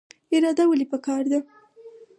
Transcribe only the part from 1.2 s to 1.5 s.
ده؟